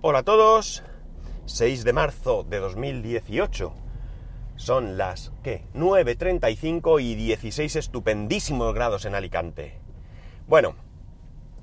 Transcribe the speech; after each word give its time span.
Hola 0.00 0.20
a 0.20 0.22
todos, 0.22 0.84
6 1.46 1.82
de 1.82 1.92
marzo 1.92 2.46
de 2.48 2.60
2018. 2.60 3.72
Son 4.54 4.96
las, 4.96 5.32
¿qué? 5.42 5.64
9.35 5.74 7.02
y 7.02 7.16
16 7.16 7.74
estupendísimos 7.74 8.72
grados 8.74 9.06
en 9.06 9.16
Alicante. 9.16 9.80
Bueno, 10.46 10.76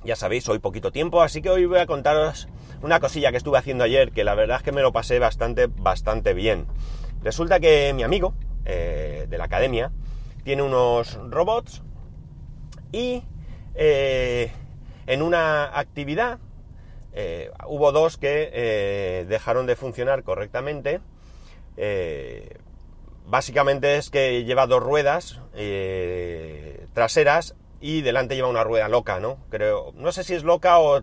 ya 0.03 0.17
sabéis, 0.17 0.49
hoy 0.49 0.60
poquito 0.60 0.92
tiempo, 0.92 1.21
así 1.21 1.42
que 1.42 1.49
hoy 1.49 1.65
voy 1.65 1.79
a 1.79 1.85
contaros 1.85 2.49
una 2.81 2.99
cosilla 2.99 3.31
que 3.31 3.37
estuve 3.37 3.58
haciendo 3.58 3.85
ayer, 3.85 4.12
que 4.12 4.26
la 4.26 4.36
verdad 4.36 4.58
es 4.58 4.63
que 4.63 4.74
me 4.74 4.81
lo 4.81 4.92
pasé 4.92 5.17
bastante, 5.17 5.67
bastante 5.67 6.33
bien. 6.33 6.67
Resulta 7.24 7.62
que 7.62 7.94
mi 7.96 8.04
amigo 8.04 8.33
eh, 8.65 9.28
de 9.29 9.38
la 9.38 9.46
academia 9.46 9.94
tiene 10.44 10.62
unos 10.62 11.17
robots 11.29 11.83
y 12.92 13.24
eh, 13.76 14.52
en 15.08 15.22
una 15.22 15.79
actividad 15.79 16.40
eh, 17.18 17.50
hubo 17.66 17.94
dos 17.94 18.18
que 18.18 18.50
eh, 18.52 19.26
dejaron 19.30 19.66
de 19.66 19.78
funcionar 19.78 20.23
correctamente. 20.23 21.00
Eh, 21.78 22.58
básicamente 23.26 23.96
es 23.96 24.10
que 24.10 24.44
lleva 24.44 24.68
dos 24.68 24.84
ruedas 24.84 25.40
traseras 26.94 27.56
y 27.80 28.02
delante 28.02 28.36
lleva 28.36 28.50
una 28.50 28.66
rueda 28.66 28.90
loca, 28.90 29.22
¿no? 29.22 29.38
Creo, 29.50 29.94
no 29.96 30.12
sé 30.12 30.26
si 30.26 30.34
es 30.34 30.44
loca 30.44 30.80
o, 30.80 30.98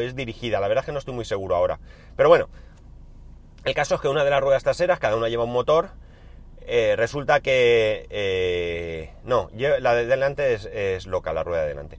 es, 0.00 0.16
dirigida, 0.16 0.58
la 0.58 0.66
verdad 0.66 0.82
es 0.82 0.86
que 0.86 0.92
no 0.92 0.98
estoy 0.98 1.14
muy 1.14 1.24
seguro 1.24 1.54
ahora. 1.54 1.78
Pero 2.16 2.28
bueno, 2.28 2.48
el 3.64 3.74
caso 3.74 3.94
es 3.94 4.00
que 4.00 4.08
una 4.08 4.24
de 4.24 4.30
las 4.30 4.40
ruedas 4.40 4.64
traseras, 4.64 4.98
cada 4.98 5.16
una 5.16 5.28
lleva 5.28 5.44
un 5.44 5.52
motor, 5.52 5.90
resulta 6.96 7.40
que... 7.40 9.12
no, 9.22 9.50
la 9.54 9.94
de 9.94 10.06
delante 10.06 10.54
es, 10.54 10.64
es, 10.64 11.06
loca, 11.06 11.32
la 11.32 11.44
rueda 11.44 11.62
de 11.62 11.68
delante. 11.68 11.98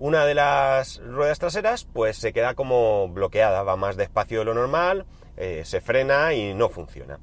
Una 0.00 0.24
de 0.24 0.34
las 0.34 0.98
ruedas 1.04 1.38
traseras 1.38 1.84
pues 1.84 2.16
se 2.16 2.32
queda 2.32 2.54
como 2.54 3.10
bloqueada, 3.10 3.62
va 3.62 3.76
más 3.76 3.98
despacio 3.98 4.38
de 4.38 4.46
lo 4.46 4.54
normal, 4.54 5.04
eh, 5.36 5.60
se 5.66 5.82
frena 5.82 6.32
y 6.32 6.54
no 6.54 6.70
funciona. 6.70 7.20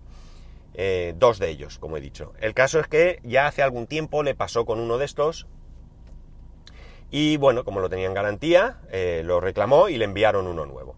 Eh, 0.75 1.15
dos 1.17 1.39
de 1.39 1.49
ellos, 1.49 1.79
como 1.79 1.97
he 1.97 2.01
dicho. 2.01 2.33
El 2.39 2.53
caso 2.53 2.79
es 2.79 2.87
que 2.87 3.19
ya 3.23 3.47
hace 3.47 3.63
algún 3.63 3.87
tiempo 3.87 4.21
le 4.21 4.35
pasó 4.35 4.63
con 4.65 4.79
uno 4.79 4.99
de 4.99 5.05
estos 5.05 5.47
y 7.09 7.37
bueno, 7.37 7.63
como 7.65 7.79
lo 7.79 7.89
tenía 7.89 8.05
en 8.05 8.13
garantía, 8.13 8.77
eh, 8.91 9.23
lo 9.25 9.39
reclamó 9.39 9.89
y 9.89 9.97
le 9.97 10.05
enviaron 10.05 10.45
uno 10.45 10.67
nuevo. 10.67 10.97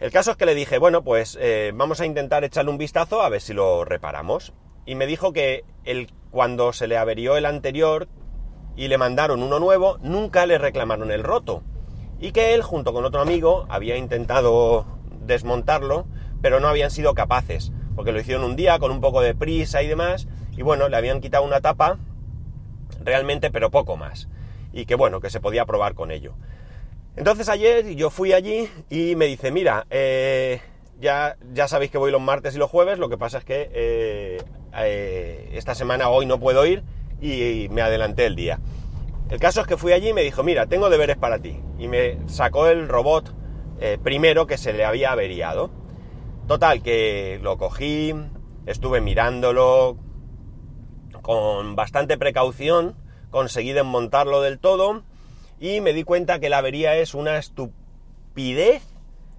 El 0.00 0.12
caso 0.12 0.32
es 0.32 0.36
que 0.36 0.44
le 0.44 0.54
dije, 0.54 0.76
bueno, 0.76 1.02
pues 1.02 1.38
vamos 1.72 2.02
a 2.02 2.06
intentar 2.06 2.44
echarle 2.44 2.70
un 2.70 2.78
vistazo 2.78 3.22
a 3.22 3.30
ver 3.30 3.40
si 3.40 3.54
lo 3.54 3.86
reparamos. 3.86 4.52
Y 4.84 4.96
me 4.96 5.06
dijo 5.06 5.32
que 5.32 5.64
el, 5.84 6.12
cuando 6.30 6.74
se 6.74 6.86
le 6.86 6.98
averió 6.98 7.38
el 7.38 7.46
anterior, 7.46 8.06
y 8.76 8.88
le 8.88 8.98
mandaron 8.98 9.42
uno 9.42 9.58
nuevo, 9.58 9.98
nunca 10.02 10.46
le 10.46 10.58
reclamaron 10.58 11.10
el 11.10 11.22
roto. 11.22 11.62
Y 12.18 12.32
que 12.32 12.54
él, 12.54 12.62
junto 12.62 12.92
con 12.92 13.04
otro 13.04 13.20
amigo, 13.20 13.66
había 13.68 13.96
intentado 13.96 14.86
desmontarlo, 15.26 16.06
pero 16.42 16.60
no 16.60 16.68
habían 16.68 16.90
sido 16.90 17.14
capaces, 17.14 17.72
porque 17.96 18.12
lo 18.12 18.20
hicieron 18.20 18.44
un 18.44 18.56
día 18.56 18.78
con 18.78 18.90
un 18.90 19.00
poco 19.00 19.20
de 19.20 19.34
prisa 19.34 19.82
y 19.82 19.88
demás, 19.88 20.28
y 20.56 20.62
bueno, 20.62 20.88
le 20.88 20.96
habían 20.96 21.20
quitado 21.20 21.44
una 21.44 21.60
tapa, 21.60 21.98
realmente, 23.02 23.50
pero 23.50 23.70
poco 23.70 23.96
más. 23.96 24.28
Y 24.72 24.86
que 24.86 24.94
bueno, 24.94 25.20
que 25.20 25.30
se 25.30 25.40
podía 25.40 25.64
probar 25.66 25.94
con 25.94 26.10
ello. 26.10 26.34
Entonces 27.16 27.48
ayer 27.48 27.94
yo 27.96 28.10
fui 28.10 28.32
allí 28.32 28.68
y 28.88 29.16
me 29.16 29.26
dice, 29.26 29.50
mira, 29.50 29.86
eh, 29.90 30.60
ya, 31.00 31.36
ya 31.52 31.66
sabéis 31.66 31.90
que 31.90 31.98
voy 31.98 32.12
los 32.12 32.20
martes 32.20 32.54
y 32.54 32.58
los 32.58 32.70
jueves, 32.70 32.98
lo 32.98 33.08
que 33.08 33.18
pasa 33.18 33.38
es 33.38 33.44
que 33.44 33.70
eh, 33.72 34.42
eh, 34.76 35.50
esta 35.54 35.74
semana 35.74 36.08
hoy 36.08 36.26
no 36.26 36.38
puedo 36.38 36.64
ir, 36.66 36.84
y 37.20 37.68
me 37.70 37.82
adelanté 37.82 38.26
el 38.26 38.36
día. 38.36 38.60
El 39.30 39.38
caso 39.38 39.60
es 39.60 39.66
que 39.66 39.76
fui 39.76 39.92
allí 39.92 40.08
y 40.08 40.12
me 40.12 40.22
dijo, 40.22 40.42
mira, 40.42 40.66
tengo 40.66 40.90
deberes 40.90 41.16
para 41.16 41.38
ti. 41.38 41.60
Y 41.78 41.86
me 41.86 42.18
sacó 42.28 42.66
el 42.66 42.88
robot 42.88 43.32
eh, 43.80 43.98
primero 44.02 44.46
que 44.46 44.58
se 44.58 44.72
le 44.72 44.84
había 44.84 45.12
averiado. 45.12 45.70
Total, 46.48 46.82
que 46.82 47.38
lo 47.42 47.56
cogí, 47.56 48.12
estuve 48.66 49.00
mirándolo 49.00 49.96
con 51.22 51.76
bastante 51.76 52.18
precaución, 52.18 52.96
conseguí 53.30 53.72
desmontarlo 53.72 54.40
del 54.40 54.58
todo 54.58 55.02
y 55.60 55.80
me 55.80 55.92
di 55.92 56.02
cuenta 56.02 56.40
que 56.40 56.48
la 56.48 56.58
avería 56.58 56.96
es 56.96 57.14
una 57.14 57.36
estupidez 57.36 58.82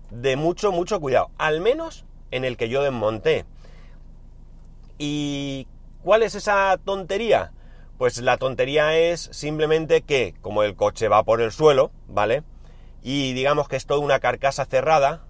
de 0.09 0.35
mucho, 0.37 0.71
mucho 0.71 0.99
cuidado. 1.01 1.31
Al 1.37 1.59
menos 1.59 2.05
en 2.31 2.45
el 2.45 2.55
que 2.55 2.69
yo 2.69 2.81
desmonté. 2.81 3.45
¿Y 4.97 5.67
cuál 6.03 6.23
es 6.23 6.35
esa 6.35 6.79
tontería? 6.83 7.51
Pues 8.01 8.19
la 8.19 8.37
tontería 8.37 8.97
es 8.97 9.29
simplemente 9.31 10.01
que, 10.01 10.33
como 10.41 10.63
el 10.63 10.75
coche 10.75 11.07
va 11.07 11.21
por 11.21 11.39
el 11.39 11.51
suelo, 11.51 11.91
¿vale? 12.07 12.41
Y 13.03 13.33
digamos 13.33 13.67
que 13.67 13.75
es 13.75 13.85
toda 13.85 13.99
una 13.99 14.19
carcasa 14.19 14.65
cerrada, 14.65 15.21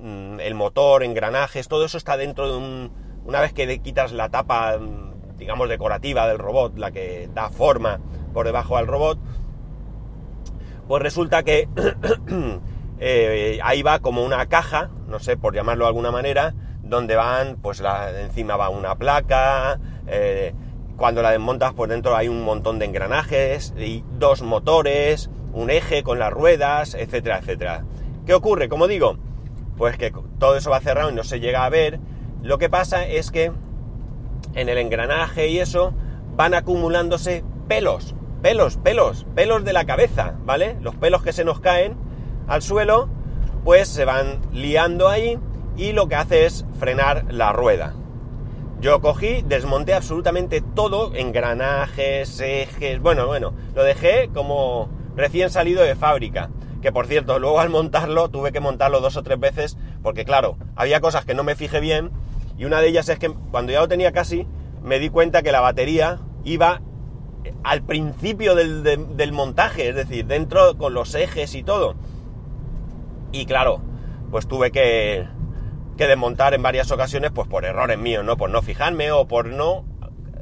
mm, 0.00 0.38
el 0.38 0.54
motor, 0.54 1.02
engranajes, 1.02 1.66
todo 1.66 1.84
eso 1.84 1.98
está 1.98 2.16
dentro 2.16 2.48
de 2.48 2.56
un... 2.56 2.92
Una 3.24 3.40
vez 3.40 3.52
que 3.52 3.80
quitas 3.80 4.12
la 4.12 4.28
tapa, 4.28 4.78
mm, 4.78 5.38
digamos, 5.38 5.68
decorativa 5.68 6.28
del 6.28 6.38
robot, 6.38 6.78
la 6.78 6.92
que 6.92 7.28
da 7.34 7.50
forma 7.50 7.98
por 8.32 8.46
debajo 8.46 8.76
al 8.76 8.86
robot, 8.86 9.18
pues 10.86 11.02
resulta 11.02 11.42
que 11.42 11.68
eh, 13.00 13.58
ahí 13.60 13.82
va 13.82 13.98
como 13.98 14.22
una 14.22 14.46
caja, 14.46 14.92
no 15.08 15.18
sé, 15.18 15.36
por 15.36 15.52
llamarlo 15.52 15.86
de 15.86 15.88
alguna 15.88 16.12
manera, 16.12 16.54
donde 16.80 17.16
van, 17.16 17.56
pues 17.56 17.80
la, 17.80 18.20
encima 18.20 18.56
va 18.56 18.68
una 18.68 18.94
placa, 18.94 19.80
eh, 20.06 20.54
cuando 21.00 21.22
la 21.22 21.30
desmontas 21.30 21.72
por 21.72 21.88
dentro 21.88 22.14
hay 22.14 22.28
un 22.28 22.44
montón 22.44 22.78
de 22.78 22.84
engranajes 22.84 23.72
y 23.78 24.04
dos 24.18 24.42
motores, 24.42 25.30
un 25.54 25.70
eje 25.70 26.02
con 26.02 26.18
las 26.18 26.30
ruedas, 26.30 26.92
etcétera, 26.92 27.38
etcétera. 27.38 27.84
¿Qué 28.26 28.34
ocurre? 28.34 28.68
Como 28.68 28.86
digo, 28.86 29.16
pues 29.78 29.96
que 29.96 30.12
todo 30.38 30.58
eso 30.58 30.68
va 30.68 30.78
cerrado 30.80 31.08
y 31.08 31.14
no 31.14 31.24
se 31.24 31.40
llega 31.40 31.64
a 31.64 31.70
ver. 31.70 32.00
Lo 32.42 32.58
que 32.58 32.68
pasa 32.68 33.06
es 33.06 33.30
que 33.30 33.50
en 34.54 34.68
el 34.68 34.76
engranaje 34.76 35.48
y 35.48 35.58
eso 35.58 35.94
van 36.36 36.52
acumulándose 36.52 37.44
pelos, 37.66 38.14
pelos, 38.42 38.76
pelos, 38.76 39.26
pelos 39.34 39.64
de 39.64 39.72
la 39.72 39.86
cabeza, 39.86 40.34
¿vale? 40.44 40.76
Los 40.82 40.96
pelos 40.96 41.22
que 41.22 41.32
se 41.32 41.46
nos 41.46 41.60
caen 41.60 41.96
al 42.46 42.60
suelo, 42.60 43.08
pues 43.64 43.88
se 43.88 44.04
van 44.04 44.42
liando 44.52 45.08
ahí 45.08 45.38
y 45.78 45.92
lo 45.92 46.08
que 46.08 46.16
hace 46.16 46.44
es 46.44 46.66
frenar 46.78 47.24
la 47.32 47.54
rueda. 47.54 47.94
Yo 48.80 49.02
cogí, 49.02 49.42
desmonté 49.42 49.92
absolutamente 49.92 50.62
todo, 50.62 51.14
engranajes, 51.14 52.40
ejes, 52.40 52.98
bueno, 52.98 53.26
bueno, 53.26 53.52
lo 53.74 53.84
dejé 53.84 54.30
como 54.32 54.88
recién 55.14 55.50
salido 55.50 55.82
de 55.82 55.94
fábrica. 55.96 56.48
Que 56.80 56.90
por 56.90 57.06
cierto, 57.06 57.38
luego 57.38 57.60
al 57.60 57.68
montarlo 57.68 58.30
tuve 58.30 58.52
que 58.52 58.60
montarlo 58.60 59.00
dos 59.00 59.18
o 59.18 59.22
tres 59.22 59.38
veces 59.38 59.76
porque 60.02 60.24
claro, 60.24 60.56
había 60.76 61.02
cosas 61.02 61.26
que 61.26 61.34
no 61.34 61.44
me 61.44 61.56
fijé 61.56 61.78
bien 61.80 62.10
y 62.56 62.64
una 62.64 62.80
de 62.80 62.88
ellas 62.88 63.10
es 63.10 63.18
que 63.18 63.28
cuando 63.50 63.70
ya 63.70 63.80
lo 63.80 63.88
tenía 63.88 64.12
casi 64.12 64.46
me 64.82 64.98
di 64.98 65.10
cuenta 65.10 65.42
que 65.42 65.52
la 65.52 65.60
batería 65.60 66.20
iba 66.44 66.80
al 67.62 67.82
principio 67.82 68.54
del, 68.54 68.82
del 68.82 69.32
montaje, 69.32 69.90
es 69.90 69.94
decir, 69.94 70.24
dentro 70.24 70.78
con 70.78 70.94
los 70.94 71.14
ejes 71.14 71.54
y 71.54 71.62
todo. 71.62 71.96
Y 73.30 73.44
claro, 73.44 73.82
pues 74.30 74.48
tuve 74.48 74.70
que, 74.70 75.26
que 76.00 76.06
desmontar 76.06 76.54
en 76.54 76.62
varias 76.62 76.90
ocasiones, 76.92 77.30
pues 77.30 77.46
por 77.46 77.66
errores 77.66 77.98
míos, 77.98 78.24
¿no? 78.24 78.38
Por 78.38 78.48
no 78.48 78.62
fijarme 78.62 79.12
o 79.12 79.28
por 79.28 79.44
no 79.44 79.84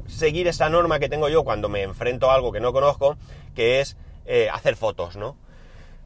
seguir 0.07 0.47
esa 0.47 0.69
norma 0.69 0.99
que 0.99 1.09
tengo 1.09 1.27
yo 1.27 1.43
cuando 1.43 1.67
me 1.67 1.83
enfrento 1.83 2.31
a 2.31 2.35
algo 2.35 2.53
que 2.53 2.61
no 2.61 2.71
conozco, 2.71 3.17
que 3.55 3.81
es 3.81 3.97
eh, 4.25 4.47
hacer 4.49 4.77
fotos, 4.77 5.17
¿no? 5.17 5.35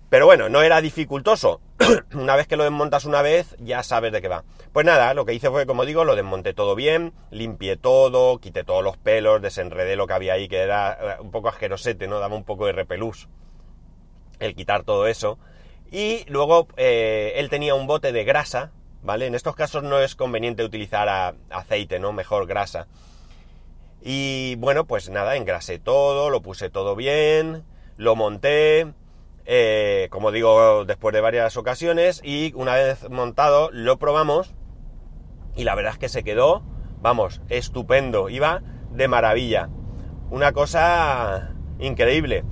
Pero 0.09 0.25
bueno, 0.25 0.49
no 0.49 0.63
era 0.63 0.81
dificultoso. 0.81 1.61
una 2.15 2.35
vez 2.35 2.47
que 2.47 2.57
lo 2.57 2.63
desmontas 2.63 3.05
una 3.05 3.21
vez, 3.21 3.55
ya 3.59 3.83
sabes 3.83 4.11
de 4.11 4.23
qué 4.23 4.27
va. 4.27 4.43
Pues 4.71 4.87
nada, 4.87 5.13
lo 5.13 5.23
que 5.23 5.35
hice 5.35 5.51
fue, 5.51 5.67
como 5.67 5.85
digo, 5.85 6.03
lo 6.03 6.15
desmonté 6.15 6.55
todo 6.55 6.73
bien, 6.73 7.13
limpié 7.29 7.77
todo, 7.77 8.39
quité 8.39 8.63
todos 8.63 8.83
los 8.83 8.97
pelos, 8.97 9.39
desenredé 9.39 9.95
lo 9.95 10.07
que 10.07 10.13
había 10.13 10.33
ahí, 10.33 10.47
que 10.47 10.61
era 10.61 10.93
eh, 10.93 11.21
un 11.21 11.29
poco 11.29 11.49
asquerosete, 11.49 12.07
¿no? 12.07 12.17
Daba 12.17 12.35
un 12.35 12.43
poco 12.43 12.65
de 12.65 12.71
repelús 12.71 13.29
el 14.39 14.55
quitar 14.55 14.81
todo 14.81 15.05
eso. 15.05 15.37
Y 15.91 16.25
luego 16.27 16.67
eh, 16.75 17.33
él 17.35 17.51
tenía 17.51 17.75
un 17.75 17.85
bote 17.85 18.11
de 18.11 18.23
grasa, 18.23 18.71
¿vale? 19.03 19.27
En 19.27 19.35
estos 19.35 19.55
casos 19.55 19.83
no 19.83 19.99
es 19.99 20.15
conveniente 20.15 20.63
utilizar 20.63 21.35
aceite, 21.49 21.99
¿no? 21.99 22.13
Mejor 22.13 22.47
grasa. 22.47 22.87
Y 24.01 24.55
bueno, 24.55 24.85
pues 24.85 25.09
nada, 25.09 25.35
engrasé 25.35 25.79
todo, 25.79 26.29
lo 26.29 26.41
puse 26.41 26.69
todo 26.69 26.95
bien, 26.95 27.63
lo 27.97 28.15
monté, 28.15 28.93
eh, 29.45 30.07
como 30.09 30.31
digo, 30.31 30.85
después 30.85 31.13
de 31.13 31.21
varias 31.21 31.55
ocasiones, 31.57 32.21
y 32.23 32.53
una 32.55 32.75
vez 32.75 33.09
montado 33.09 33.69
lo 33.71 33.97
probamos, 33.97 34.53
y 35.55 35.63
la 35.63 35.75
verdad 35.75 35.93
es 35.93 35.99
que 35.99 36.09
se 36.09 36.23
quedó, 36.23 36.63
vamos, 37.01 37.41
estupendo, 37.49 38.29
iba 38.29 38.61
de 38.91 39.07
maravilla. 39.07 39.69
Una 40.29 40.51
cosa 40.51 41.53
increíble. 41.79 42.43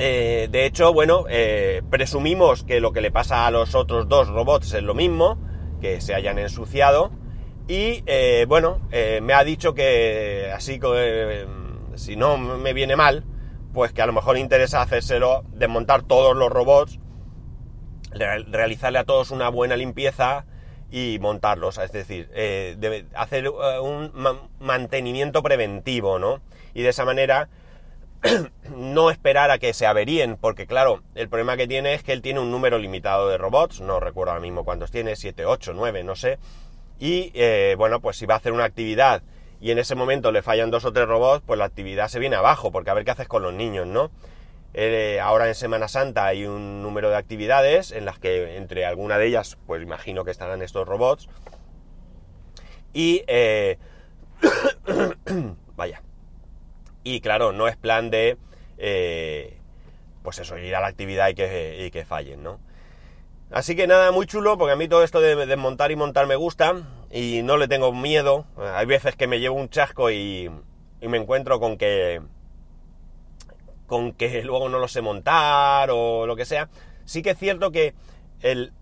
Eh, 0.00 0.46
de 0.48 0.64
hecho, 0.64 0.92
bueno, 0.92 1.24
eh, 1.28 1.82
presumimos 1.90 2.62
que 2.62 2.80
lo 2.80 2.92
que 2.92 3.00
le 3.00 3.10
pasa 3.10 3.48
a 3.48 3.50
los 3.50 3.74
otros 3.74 4.08
dos 4.08 4.28
robots 4.28 4.72
es 4.72 4.82
lo 4.84 4.94
mismo, 4.94 5.38
que 5.80 6.00
se 6.00 6.14
hayan 6.14 6.38
ensuciado. 6.38 7.10
Y 7.66 8.04
eh, 8.06 8.46
bueno, 8.48 8.80
me 8.90 9.34
ha 9.34 9.42
dicho 9.42 9.74
que 9.74 10.50
así 10.54 10.80
si 11.96 12.16
no 12.16 12.38
me 12.38 12.72
viene 12.72 12.94
mal, 12.94 13.24
pues 13.74 13.92
que 13.92 14.00
a 14.00 14.06
lo 14.06 14.12
mejor 14.12 14.38
interesa 14.38 14.80
hacérselo, 14.80 15.44
desmontar 15.52 16.02
todos 16.02 16.34
los 16.36 16.48
robots 16.48 17.00
realizarle 18.12 18.98
a 18.98 19.04
todos 19.04 19.30
una 19.30 19.48
buena 19.48 19.76
limpieza 19.76 20.44
y 20.90 21.18
montarlos, 21.20 21.78
es 21.78 21.92
decir, 21.92 22.30
eh, 22.32 23.04
hacer 23.14 23.48
un 23.50 24.12
mantenimiento 24.58 25.42
preventivo, 25.42 26.18
¿no? 26.18 26.40
Y 26.72 26.82
de 26.82 26.88
esa 26.88 27.04
manera 27.04 27.48
no 28.76 29.10
esperar 29.10 29.50
a 29.50 29.58
que 29.58 29.72
se 29.72 29.86
averíen, 29.86 30.36
porque 30.36 30.66
claro, 30.66 31.02
el 31.14 31.28
problema 31.28 31.56
que 31.56 31.68
tiene 31.68 31.94
es 31.94 32.02
que 32.02 32.12
él 32.12 32.22
tiene 32.22 32.40
un 32.40 32.50
número 32.50 32.78
limitado 32.78 33.28
de 33.28 33.38
robots, 33.38 33.80
no 33.80 34.00
recuerdo 34.00 34.32
ahora 34.32 34.42
mismo 34.42 34.64
cuántos 34.64 34.90
tiene, 34.90 35.16
7, 35.16 35.46
8, 35.46 35.72
9, 35.74 36.04
no 36.04 36.16
sé, 36.16 36.38
y 36.98 37.30
eh, 37.34 37.74
bueno, 37.78 38.00
pues 38.00 38.16
si 38.16 38.26
va 38.26 38.34
a 38.34 38.38
hacer 38.38 38.52
una 38.52 38.64
actividad 38.64 39.22
y 39.60 39.70
en 39.70 39.78
ese 39.78 39.94
momento 39.94 40.32
le 40.32 40.42
fallan 40.42 40.70
dos 40.70 40.84
o 40.84 40.92
tres 40.92 41.06
robots, 41.06 41.42
pues 41.46 41.58
la 41.58 41.64
actividad 41.64 42.08
se 42.08 42.18
viene 42.18 42.36
abajo, 42.36 42.72
porque 42.72 42.90
a 42.90 42.94
ver 42.94 43.04
qué 43.04 43.12
haces 43.12 43.28
con 43.28 43.42
los 43.42 43.54
niños, 43.54 43.86
¿no? 43.86 44.10
Eh, 44.74 45.18
ahora 45.20 45.48
en 45.48 45.54
Semana 45.54 45.88
Santa 45.88 46.26
hay 46.26 46.44
un 46.44 46.82
número 46.82 47.10
de 47.10 47.16
actividades 47.16 47.90
en 47.90 48.04
las 48.04 48.18
que 48.18 48.56
entre 48.56 48.84
alguna 48.84 49.18
de 49.18 49.26
ellas, 49.26 49.58
pues 49.66 49.82
imagino 49.82 50.24
que 50.24 50.30
estarán 50.30 50.62
estos 50.62 50.86
robots. 50.86 51.28
Y... 52.92 53.22
Eh, 53.26 53.78
vaya. 55.76 56.02
Y 57.04 57.20
claro, 57.20 57.52
no 57.52 57.68
es 57.68 57.76
plan 57.76 58.10
de... 58.10 58.36
Eh, 58.78 59.56
pues 60.22 60.38
eso, 60.38 60.58
ir 60.58 60.74
a 60.74 60.80
la 60.80 60.88
actividad 60.88 61.28
y 61.28 61.34
que, 61.34 61.86
y 61.86 61.90
que 61.90 62.04
fallen, 62.04 62.42
¿no? 62.42 62.58
Así 63.50 63.74
que 63.74 63.86
nada, 63.86 64.12
muy 64.12 64.26
chulo, 64.26 64.58
porque 64.58 64.72
a 64.72 64.76
mí 64.76 64.88
todo 64.88 65.02
esto 65.02 65.20
de 65.20 65.46
desmontar 65.46 65.90
y 65.90 65.96
montar 65.96 66.26
me 66.26 66.36
gusta 66.36 66.82
y 67.10 67.42
no 67.42 67.56
le 67.56 67.66
tengo 67.66 67.92
miedo. 67.92 68.44
Hay 68.58 68.84
veces 68.84 69.16
que 69.16 69.26
me 69.26 69.40
llevo 69.40 69.56
un 69.56 69.70
chasco 69.70 70.10
y, 70.10 70.50
y 71.00 71.08
me 71.08 71.16
encuentro 71.16 71.58
con 71.58 71.78
que 71.78 72.20
con 73.86 74.12
que 74.12 74.42
luego 74.42 74.68
no 74.68 74.78
lo 74.78 74.86
sé 74.86 75.00
montar 75.00 75.88
o 75.90 76.26
lo 76.26 76.36
que 76.36 76.44
sea. 76.44 76.68
Sí 77.06 77.22
que 77.22 77.30
es 77.30 77.38
cierto 77.38 77.72
que 77.72 77.94
el 78.42 78.72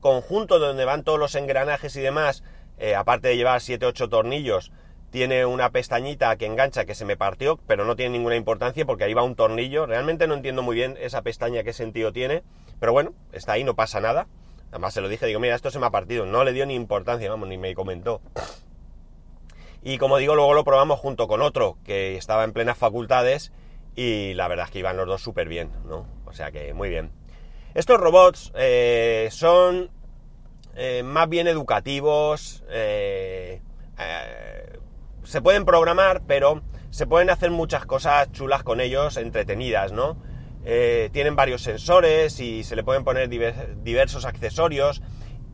conjunto 0.00 0.58
donde 0.58 0.86
van 0.86 1.04
todos 1.04 1.18
los 1.18 1.34
engranajes 1.34 1.94
y 1.96 2.00
demás, 2.00 2.42
eh, 2.78 2.94
aparte 2.94 3.28
de 3.28 3.36
llevar 3.36 3.60
7-8 3.60 4.08
tornillos, 4.08 4.72
tiene 5.10 5.44
una 5.44 5.70
pestañita 5.70 6.36
que 6.36 6.46
engancha 6.46 6.84
que 6.84 6.94
se 6.94 7.04
me 7.04 7.16
partió, 7.16 7.58
pero 7.66 7.84
no 7.84 7.96
tiene 7.96 8.16
ninguna 8.16 8.36
importancia 8.36 8.84
porque 8.84 9.04
ahí 9.04 9.14
va 9.14 9.22
un 9.22 9.34
tornillo. 9.34 9.86
Realmente 9.86 10.26
no 10.26 10.34
entiendo 10.34 10.62
muy 10.62 10.76
bien 10.76 10.96
esa 11.00 11.22
pestaña 11.22 11.62
qué 11.62 11.72
sentido 11.72 12.12
tiene, 12.12 12.42
pero 12.78 12.92
bueno, 12.92 13.12
está 13.32 13.52
ahí, 13.52 13.64
no 13.64 13.74
pasa 13.74 14.00
nada. 14.00 14.26
Además 14.70 14.94
se 14.94 15.00
lo 15.00 15.08
dije, 15.08 15.26
digo, 15.26 15.40
mira, 15.40 15.56
esto 15.56 15.70
se 15.70 15.80
me 15.80 15.86
ha 15.86 15.90
partido. 15.90 16.26
No 16.26 16.44
le 16.44 16.52
dio 16.52 16.64
ni 16.64 16.74
importancia, 16.74 17.28
vamos, 17.28 17.48
ni 17.48 17.58
me 17.58 17.74
comentó. 17.74 18.20
Y 19.82 19.98
como 19.98 20.18
digo, 20.18 20.34
luego 20.34 20.54
lo 20.54 20.62
probamos 20.62 21.00
junto 21.00 21.26
con 21.26 21.42
otro 21.42 21.78
que 21.84 22.16
estaba 22.16 22.44
en 22.44 22.52
plenas 22.52 22.78
facultades 22.78 23.52
y 23.96 24.34
la 24.34 24.46
verdad 24.46 24.66
es 24.66 24.70
que 24.70 24.78
iban 24.78 24.96
los 24.96 25.06
dos 25.06 25.22
súper 25.22 25.48
bien, 25.48 25.70
¿no? 25.86 26.06
O 26.26 26.32
sea 26.32 26.50
que 26.52 26.72
muy 26.74 26.88
bien. 26.88 27.10
Estos 27.74 27.98
robots 27.98 28.52
eh, 28.54 29.28
son 29.30 29.90
eh, 30.76 31.02
más 31.02 31.28
bien 31.28 31.48
educativos, 31.48 32.62
eh, 32.68 33.60
se 35.30 35.40
pueden 35.40 35.64
programar, 35.64 36.22
pero 36.26 36.62
se 36.90 37.06
pueden 37.06 37.30
hacer 37.30 37.50
muchas 37.50 37.86
cosas 37.86 38.30
chulas 38.32 38.62
con 38.62 38.80
ellos, 38.80 39.16
entretenidas, 39.16 39.92
¿no? 39.92 40.16
tienen 40.62 41.36
varios 41.36 41.62
sensores 41.62 42.38
y 42.38 42.64
se 42.64 42.76
le 42.76 42.84
pueden 42.84 43.02
poner 43.02 43.30
diversos 43.30 44.26
accesorios 44.26 45.00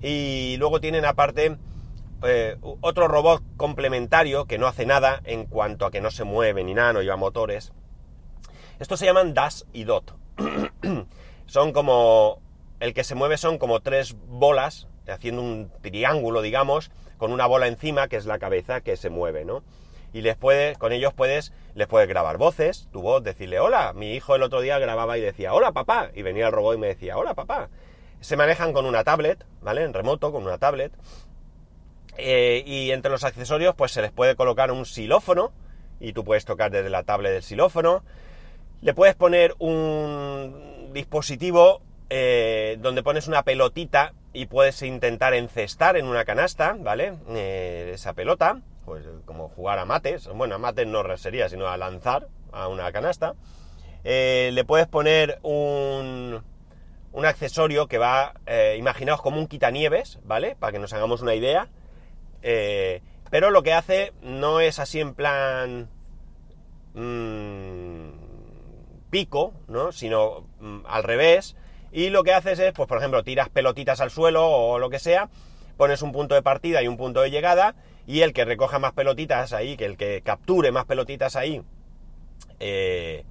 y 0.02 0.56
luego 0.58 0.80
tienen 0.80 1.04
aparte 1.04 1.58
otro 2.80 3.06
robot 3.06 3.40
complementario 3.56 4.46
que 4.46 4.58
no 4.58 4.66
hace 4.66 4.84
nada 4.84 5.20
en 5.24 5.44
cuanto 5.46 5.86
a 5.86 5.92
que 5.92 6.00
no 6.00 6.10
se 6.10 6.24
mueve 6.24 6.64
ni 6.64 6.74
nada, 6.74 6.92
no 6.92 7.02
lleva 7.02 7.16
motores 7.16 7.72
estos 8.78 8.98
se 8.98 9.06
llaman 9.06 9.32
Dash 9.32 9.62
y 9.72 9.84
Dot. 9.84 10.14
son 11.46 11.72
como... 11.72 12.40
El 12.78 12.92
que 12.92 13.04
se 13.04 13.14
mueve 13.14 13.38
son 13.38 13.56
como 13.56 13.80
tres 13.80 14.14
bolas, 14.28 14.86
haciendo 15.08 15.40
un 15.40 15.72
triángulo, 15.80 16.42
digamos, 16.42 16.90
con 17.18 17.32
una 17.32 17.46
bola 17.46 17.66
encima, 17.66 18.08
que 18.08 18.16
es 18.16 18.26
la 18.26 18.38
cabeza, 18.38 18.80
que 18.80 18.96
se 18.96 19.10
mueve, 19.10 19.44
¿no? 19.44 19.62
Y 20.12 20.22
les 20.22 20.36
puedes, 20.36 20.78
con 20.78 20.92
ellos 20.92 21.12
puedes, 21.12 21.52
les 21.74 21.86
puedes 21.86 22.08
grabar 22.08 22.38
voces, 22.38 22.88
tu 22.92 23.02
voz, 23.02 23.22
decirle, 23.22 23.60
hola, 23.60 23.92
mi 23.94 24.14
hijo 24.14 24.34
el 24.34 24.42
otro 24.42 24.60
día 24.60 24.78
grababa 24.78 25.18
y 25.18 25.20
decía, 25.20 25.52
hola 25.52 25.72
papá, 25.72 26.10
y 26.14 26.22
venía 26.22 26.46
el 26.46 26.52
robot 26.52 26.76
y 26.76 26.80
me 26.80 26.86
decía, 26.88 27.18
hola 27.18 27.34
papá. 27.34 27.68
Se 28.20 28.36
manejan 28.36 28.72
con 28.72 28.86
una 28.86 29.04
tablet, 29.04 29.44
¿vale? 29.60 29.82
En 29.82 29.92
remoto, 29.92 30.32
con 30.32 30.44
una 30.44 30.58
tablet. 30.58 30.92
Eh, 32.16 32.62
y 32.66 32.92
entre 32.92 33.10
los 33.10 33.24
accesorios, 33.24 33.74
pues 33.74 33.92
se 33.92 34.00
les 34.00 34.10
puede 34.10 34.36
colocar 34.36 34.70
un 34.70 34.86
xilófono, 34.86 35.52
y 36.00 36.12
tú 36.12 36.24
puedes 36.24 36.44
tocar 36.44 36.70
desde 36.70 36.90
la 36.90 37.02
tablet 37.02 37.32
del 37.32 37.42
xilófono. 37.42 38.02
Le 38.80 38.94
puedes 38.94 39.14
poner 39.14 39.54
un 39.58 40.90
dispositivo 40.92 41.82
eh, 42.08 42.78
donde 42.80 43.02
pones 43.02 43.28
una 43.28 43.42
pelotita 43.42 44.14
y 44.36 44.46
puedes 44.46 44.82
intentar 44.82 45.34
encestar 45.34 45.96
en 45.96 46.06
una 46.06 46.24
canasta, 46.24 46.76
¿vale? 46.78 47.14
Eh, 47.28 47.90
esa 47.94 48.12
pelota, 48.12 48.60
pues 48.84 49.04
como 49.24 49.48
jugar 49.48 49.78
a 49.78 49.84
mates, 49.84 50.28
bueno, 50.28 50.56
a 50.56 50.58
mates 50.58 50.86
no 50.86 51.16
sería, 51.16 51.48
sino 51.48 51.68
a 51.68 51.76
lanzar 51.76 52.28
a 52.52 52.68
una 52.68 52.92
canasta. 52.92 53.34
Eh, 54.04 54.50
le 54.52 54.64
puedes 54.64 54.86
poner 54.86 55.38
un, 55.42 56.42
un 57.12 57.26
accesorio 57.26 57.88
que 57.88 57.98
va, 57.98 58.34
imaginaos 58.76 59.22
como 59.22 59.38
un 59.38 59.48
quitanieves, 59.48 60.20
¿vale? 60.24 60.56
Para 60.56 60.72
que 60.72 60.78
nos 60.78 60.92
hagamos 60.92 61.22
una 61.22 61.34
idea. 61.34 61.68
pero 63.30 63.50
lo 63.50 63.62
que 63.62 63.72
hace 63.72 64.12
no 64.22 64.60
es 64.60 64.78
así 64.78 65.00
en 65.00 65.14
plan... 65.14 65.88
Mmm, 66.94 68.26
pico, 69.10 69.54
¿no? 69.68 69.92
Sino 69.92 70.46
mm, 70.60 70.80
al 70.86 71.02
revés. 71.02 71.56
Y 71.96 72.10
lo 72.10 72.24
que 72.24 72.34
haces 72.34 72.58
es, 72.58 72.74
pues 72.74 72.86
por 72.86 72.98
ejemplo, 72.98 73.24
tiras 73.24 73.48
pelotitas 73.48 74.02
al 74.02 74.10
suelo 74.10 74.46
o 74.46 74.78
lo 74.78 74.90
que 74.90 74.98
sea, 74.98 75.30
pones 75.78 76.02
un 76.02 76.12
punto 76.12 76.34
de 76.34 76.42
partida 76.42 76.82
y 76.82 76.88
un 76.88 76.98
punto 76.98 77.22
de 77.22 77.30
llegada, 77.30 77.74
y 78.06 78.20
el 78.20 78.34
que 78.34 78.44
recoja 78.44 78.78
más 78.78 78.92
pelotitas 78.92 79.54
ahí, 79.54 79.78
que 79.78 79.86
el 79.86 79.96
que 79.96 80.20
capture 80.20 80.70
más 80.72 80.84
pelotitas 80.84 81.36
ahí, 81.36 81.62
eh, 82.60 83.24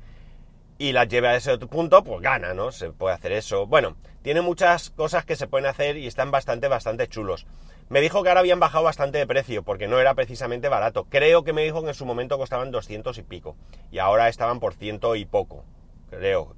y 0.79 0.93
las 0.93 1.07
lleve 1.07 1.27
a 1.27 1.35
ese 1.35 1.51
otro 1.51 1.67
punto, 1.67 2.03
pues 2.03 2.21
gana, 2.21 2.55
¿no? 2.55 2.71
Se 2.71 2.89
puede 2.89 3.13
hacer 3.13 3.33
eso. 3.33 3.67
Bueno, 3.67 3.97
tiene 4.23 4.41
muchas 4.41 4.89
cosas 4.89 5.25
que 5.25 5.35
se 5.35 5.45
pueden 5.45 5.67
hacer 5.67 5.97
y 5.97 6.07
están 6.07 6.31
bastante, 6.31 6.67
bastante 6.67 7.07
chulos. 7.07 7.45
Me 7.89 8.01
dijo 8.01 8.23
que 8.23 8.29
ahora 8.29 8.39
habían 8.39 8.59
bajado 8.59 8.83
bastante 8.83 9.19
de 9.19 9.27
precio, 9.27 9.61
porque 9.61 9.87
no 9.87 9.99
era 9.99 10.15
precisamente 10.15 10.69
barato. 10.69 11.05
Creo 11.07 11.43
que 11.43 11.53
me 11.53 11.63
dijo 11.63 11.83
que 11.83 11.89
en 11.89 11.93
su 11.93 12.07
momento 12.07 12.39
costaban 12.39 12.71
200 12.71 13.15
y 13.19 13.21
pico, 13.21 13.55
y 13.91 13.99
ahora 13.99 14.27
estaban 14.27 14.59
por 14.59 14.73
ciento 14.73 15.15
y 15.15 15.25
poco, 15.25 15.63
creo. 16.09 16.55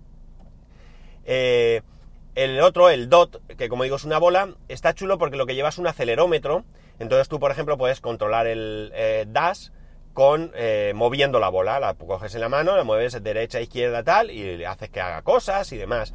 Eh, 1.26 1.82
el 2.38 2.62
otro, 2.62 2.90
el 2.92 3.10
DOT, 3.10 3.42
que 3.58 3.68
como 3.68 3.84
digo 3.84 3.96
es 3.96 4.04
una 4.04 4.20
bola, 4.20 4.54
está 4.68 4.94
chulo 4.94 5.18
porque 5.18 5.38
lo 5.38 5.48
que 5.48 5.56
lleva 5.56 5.70
es 5.70 5.80
un 5.80 5.88
acelerómetro, 5.88 6.66
entonces 7.00 7.28
tú, 7.28 7.40
por 7.40 7.50
ejemplo, 7.50 7.80
puedes 7.80 8.00
controlar 8.00 8.46
el 8.46 8.92
eh, 8.94 9.26
dash 9.28 9.70
con 10.14 10.52
eh, 10.54 10.94
moviendo 10.96 11.40
la 11.40 11.50
bola, 11.50 11.80
la 11.80 11.96
coges 11.96 12.36
en 12.36 12.42
la 12.42 12.50
mano, 12.50 12.78
la 12.78 12.84
mueves 12.84 13.22
derecha, 13.24 13.60
izquierda, 13.60 14.04
tal, 14.04 14.30
y 14.30 14.64
haces 14.66 14.90
que 14.90 15.02
haga 15.02 15.24
cosas 15.24 15.72
y 15.72 15.78
demás. 15.78 16.14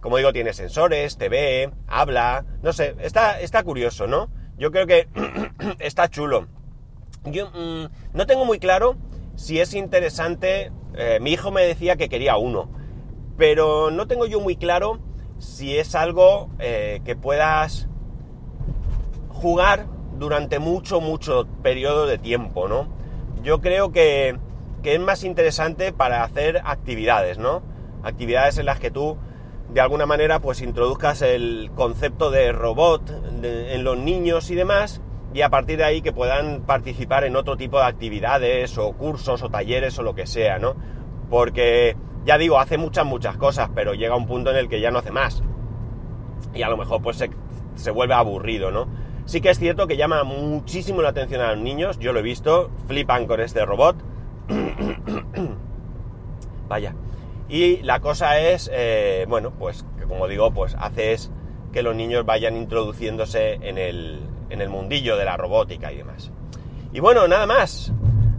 Como 0.00 0.16
digo, 0.16 0.32
tiene 0.32 0.52
sensores, 0.52 1.18
te 1.18 1.28
ve, 1.28 1.72
habla, 1.88 2.44
no 2.62 2.72
sé, 2.72 2.94
está, 3.00 3.40
está 3.40 3.64
curioso, 3.64 4.06
¿no? 4.06 4.30
Yo 4.56 4.70
creo 4.70 4.86
que 4.86 5.08
está 5.80 6.08
chulo. 6.08 6.46
Yo 7.24 7.50
mm, 7.50 7.86
no 8.12 8.26
tengo 8.26 8.44
muy 8.44 8.60
claro 8.60 8.96
si 9.34 9.58
es 9.58 9.74
interesante. 9.74 10.70
Eh, 10.96 11.18
mi 11.20 11.32
hijo 11.32 11.50
me 11.50 11.62
decía 11.62 11.96
que 11.96 12.08
quería 12.08 12.36
uno, 12.36 12.70
pero 13.36 13.90
no 13.90 14.06
tengo 14.06 14.26
yo 14.26 14.40
muy 14.40 14.54
claro 14.54 15.00
si 15.44 15.78
es 15.78 15.94
algo 15.94 16.48
eh, 16.58 17.00
que 17.04 17.14
puedas 17.14 17.88
jugar 19.28 19.86
durante 20.18 20.58
mucho, 20.58 21.00
mucho 21.00 21.46
periodo 21.62 22.06
de 22.06 22.18
tiempo, 22.18 22.66
¿no? 22.66 22.88
Yo 23.42 23.60
creo 23.60 23.92
que, 23.92 24.38
que 24.82 24.94
es 24.94 25.00
más 25.00 25.22
interesante 25.22 25.92
para 25.92 26.24
hacer 26.24 26.62
actividades, 26.64 27.38
¿no? 27.38 27.62
Actividades 28.02 28.58
en 28.58 28.66
las 28.66 28.80
que 28.80 28.90
tú 28.90 29.16
de 29.68 29.80
alguna 29.80 30.06
manera 30.06 30.40
pues 30.40 30.60
introduzcas 30.60 31.22
el 31.22 31.70
concepto 31.74 32.30
de 32.30 32.52
robot 32.52 33.10
en 33.42 33.84
los 33.84 33.98
niños 33.98 34.50
y 34.50 34.54
demás 34.54 35.00
y 35.32 35.42
a 35.42 35.50
partir 35.50 35.78
de 35.78 35.84
ahí 35.84 36.00
que 36.00 36.12
puedan 36.12 36.62
participar 36.62 37.24
en 37.24 37.34
otro 37.34 37.56
tipo 37.56 37.78
de 37.78 37.86
actividades 37.86 38.78
o 38.78 38.92
cursos 38.92 39.42
o 39.42 39.50
talleres 39.50 39.98
o 39.98 40.02
lo 40.02 40.14
que 40.14 40.26
sea, 40.26 40.58
¿no? 40.58 40.76
Porque 41.28 41.96
ya 42.24 42.38
digo, 42.38 42.58
hace 42.58 42.78
muchas, 42.78 43.04
muchas 43.04 43.36
cosas, 43.36 43.70
pero 43.74 43.94
llega 43.94 44.16
un 44.16 44.26
punto 44.26 44.50
en 44.50 44.56
el 44.56 44.68
que 44.68 44.80
ya 44.80 44.90
no 44.90 44.98
hace 44.98 45.10
más. 45.10 45.42
Y 46.54 46.62
a 46.62 46.68
lo 46.68 46.76
mejor 46.76 47.02
pues 47.02 47.16
se, 47.16 47.30
se 47.74 47.90
vuelve 47.90 48.14
aburrido, 48.14 48.70
¿no? 48.70 48.86
Sí 49.26 49.40
que 49.40 49.50
es 49.50 49.58
cierto 49.58 49.86
que 49.86 49.96
llama 49.96 50.24
muchísimo 50.24 51.02
la 51.02 51.10
atención 51.10 51.40
a 51.40 51.52
los 51.52 51.62
niños, 51.62 51.98
yo 51.98 52.12
lo 52.12 52.20
he 52.20 52.22
visto, 52.22 52.70
flipan 52.86 53.26
con 53.26 53.40
este 53.40 53.64
robot. 53.64 53.96
Vaya. 56.68 56.94
Y 57.48 57.78
la 57.82 58.00
cosa 58.00 58.38
es, 58.38 58.70
eh, 58.72 59.26
bueno, 59.28 59.52
pues 59.58 59.84
que 59.98 60.04
como 60.04 60.28
digo, 60.28 60.52
pues 60.52 60.76
haces 60.78 61.30
que 61.72 61.82
los 61.82 61.96
niños 61.96 62.24
vayan 62.24 62.56
introduciéndose 62.56 63.54
en 63.54 63.78
el, 63.78 64.20
en 64.50 64.60
el 64.60 64.68
mundillo 64.68 65.16
de 65.16 65.24
la 65.24 65.36
robótica 65.36 65.92
y 65.92 65.96
demás. 65.96 66.30
Y 66.92 67.00
bueno, 67.00 67.26
nada 67.26 67.46
más. 67.46 67.92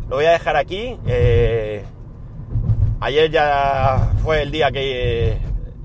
Lo 0.10 0.18
voy 0.18 0.26
a 0.26 0.32
dejar 0.32 0.56
aquí. 0.56 0.98
Eh, 1.08 1.84
ayer 3.06 3.30
ya 3.30 4.14
fue 4.24 4.42
el 4.42 4.50
día 4.50 4.72
que 4.72 5.38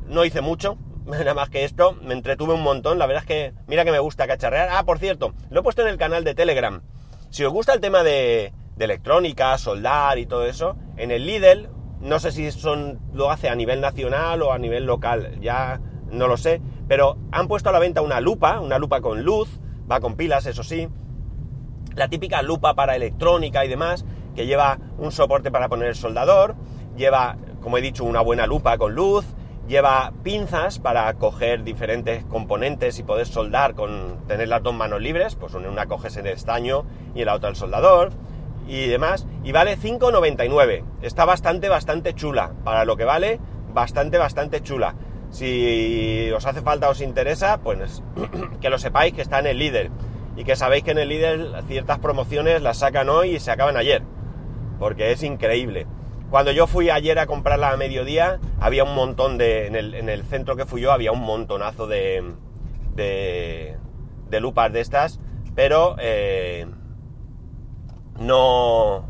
no 0.08 0.24
hice 0.24 0.40
mucho. 0.40 0.78
nada 1.06 1.34
más 1.34 1.50
que 1.50 1.64
esto, 1.64 1.96
me 2.02 2.14
entretuve 2.14 2.54
un 2.54 2.62
montón, 2.62 2.98
la 2.98 3.06
verdad 3.06 3.24
es 3.24 3.26
que, 3.26 3.52
mira 3.66 3.84
que 3.84 3.90
me 3.90 3.98
gusta 3.98 4.26
cacharrear. 4.26 4.68
Ah, 4.70 4.84
por 4.84 4.98
cierto, 4.98 5.34
lo 5.50 5.60
he 5.60 5.62
puesto 5.62 5.82
en 5.82 5.88
el 5.88 5.98
canal 5.98 6.24
de 6.24 6.34
Telegram. 6.34 6.82
Si 7.30 7.44
os 7.44 7.52
gusta 7.52 7.74
el 7.74 7.80
tema 7.80 8.02
de, 8.02 8.52
de 8.76 8.84
electrónica, 8.84 9.56
soldar 9.58 10.18
y 10.18 10.26
todo 10.26 10.46
eso, 10.46 10.76
en 10.96 11.10
el 11.10 11.26
Lidl, 11.26 11.68
no 12.00 12.18
sé 12.20 12.32
si 12.32 12.50
son, 12.52 13.00
lo 13.12 13.30
hace 13.30 13.48
a 13.48 13.54
nivel 13.54 13.80
nacional 13.80 14.40
o 14.42 14.52
a 14.52 14.58
nivel 14.58 14.86
local, 14.86 15.38
ya 15.40 15.80
no 16.10 16.26
lo 16.26 16.36
sé, 16.36 16.62
pero 16.88 17.18
han 17.32 17.48
puesto 17.48 17.68
a 17.68 17.72
la 17.72 17.78
venta 17.78 18.00
una 18.00 18.20
lupa, 18.20 18.60
una 18.60 18.78
lupa 18.78 19.00
con 19.00 19.22
luz, 19.22 19.60
va 19.90 20.00
con 20.00 20.16
pilas, 20.16 20.46
eso 20.46 20.62
sí, 20.62 20.88
la 21.94 22.08
típica 22.08 22.40
lupa 22.42 22.74
para 22.74 22.96
electrónica 22.96 23.64
y 23.64 23.68
demás, 23.68 24.04
que 24.34 24.46
lleva 24.46 24.78
un 24.98 25.12
soporte 25.12 25.50
para 25.50 25.68
poner 25.68 25.88
el 25.88 25.94
soldador, 25.94 26.56
lleva, 26.96 27.36
como 27.60 27.78
he 27.78 27.80
dicho, 27.80 28.04
una 28.04 28.20
buena 28.20 28.46
lupa 28.46 28.78
con 28.78 28.94
luz, 28.94 29.24
lleva 29.68 30.12
pinzas 30.24 30.78
para 30.80 31.12
coger 31.14 31.62
diferentes 31.62 32.24
componentes 32.24 32.98
y 32.98 33.04
poder 33.04 33.26
soldar 33.26 33.74
con 33.74 34.18
tener 34.26 34.48
las 34.48 34.62
dos 34.62 34.74
manos 34.74 35.00
libres, 35.00 35.36
pues 35.36 35.54
una 35.54 35.86
coges 35.86 36.16
el 36.16 36.26
estaño 36.26 36.84
y 37.14 37.24
la 37.24 37.34
otra 37.34 37.50
el 37.50 37.56
soldador 37.56 38.10
y 38.66 38.86
demás, 38.88 39.26
y 39.44 39.52
vale 39.52 39.78
5,99. 39.78 40.84
Está 41.02 41.24
bastante, 41.24 41.68
bastante 41.68 42.14
chula. 42.14 42.52
Para 42.64 42.84
lo 42.84 42.96
que 42.96 43.04
vale, 43.04 43.40
bastante, 43.72 44.18
bastante 44.18 44.62
chula. 44.62 44.94
Si 45.30 46.30
os 46.34 46.44
hace 46.46 46.62
falta, 46.62 46.88
os 46.88 47.00
interesa, 47.00 47.58
pues 47.58 48.02
que 48.60 48.70
lo 48.70 48.78
sepáis 48.78 49.14
que 49.14 49.22
está 49.22 49.38
en 49.38 49.46
el 49.46 49.58
líder. 49.58 49.90
Y 50.36 50.44
que 50.44 50.56
sabéis 50.56 50.84
que 50.84 50.92
en 50.92 50.98
el 50.98 51.08
líder 51.08 51.64
ciertas 51.68 51.98
promociones 51.98 52.62
las 52.62 52.78
sacan 52.78 53.08
hoy 53.08 53.36
y 53.36 53.40
se 53.40 53.50
acaban 53.50 53.76
ayer. 53.76 54.02
Porque 54.78 55.12
es 55.12 55.22
increíble. 55.22 55.86
Cuando 56.30 56.52
yo 56.52 56.66
fui 56.66 56.90
ayer 56.90 57.18
a 57.18 57.26
comprarla 57.26 57.72
a 57.72 57.76
mediodía, 57.76 58.38
había 58.60 58.84
un 58.84 58.94
montón 58.94 59.36
de. 59.36 59.66
En 59.66 59.74
el, 60.08 60.24
centro 60.24 60.56
que 60.56 60.64
fui 60.64 60.80
yo, 60.80 60.92
había 60.92 61.12
un 61.12 61.20
montonazo 61.20 61.86
de. 61.86 62.22
de, 62.94 63.76
de 64.28 64.40
lupas 64.40 64.72
de 64.72 64.80
estas. 64.80 65.20
Pero. 65.54 65.96
Eh, 65.98 66.66
no, 68.20 69.06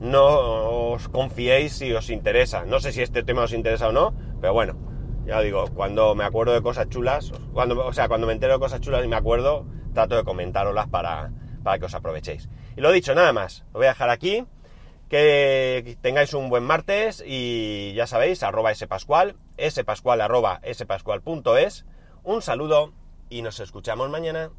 no 0.00 0.90
os 0.90 1.08
confiéis 1.08 1.72
si 1.72 1.92
os 1.92 2.10
interesa. 2.10 2.66
No 2.66 2.80
sé 2.80 2.92
si 2.92 3.00
este 3.02 3.22
tema 3.22 3.42
os 3.42 3.52
interesa 3.52 3.88
o 3.88 3.92
no, 3.92 4.14
pero 4.40 4.52
bueno, 4.52 4.76
ya 5.24 5.40
digo, 5.40 5.64
cuando 5.74 6.14
me 6.14 6.24
acuerdo 6.24 6.52
de 6.52 6.60
cosas 6.60 6.88
chulas, 6.88 7.32
cuando, 7.52 7.86
o 7.86 7.92
sea, 7.92 8.08
cuando 8.08 8.26
me 8.26 8.32
entero 8.32 8.54
de 8.54 8.58
cosas 8.58 8.80
chulas 8.80 9.04
y 9.04 9.08
me 9.08 9.16
acuerdo, 9.16 9.64
trato 9.94 10.16
de 10.16 10.24
comentároslas 10.24 10.88
para, 10.88 11.30
para 11.62 11.78
que 11.78 11.84
os 11.84 11.94
aprovechéis. 11.94 12.48
Y 12.76 12.80
lo 12.80 12.90
dicho, 12.90 13.14
nada 13.14 13.32
más, 13.32 13.64
lo 13.72 13.78
voy 13.78 13.86
a 13.86 13.90
dejar 13.90 14.10
aquí. 14.10 14.44
Que 15.12 15.98
tengáis 16.00 16.32
un 16.32 16.48
buen 16.48 16.64
martes 16.64 17.22
y 17.26 17.92
ya 17.92 18.06
sabéis, 18.06 18.42
arroba 18.42 18.74
spascual, 18.74 19.36
spascual 19.60 20.22
arroba 20.22 20.62
spascual.es. 20.72 21.84
Un 22.24 22.40
saludo 22.40 22.94
y 23.28 23.42
nos 23.42 23.60
escuchamos 23.60 24.08
mañana. 24.08 24.52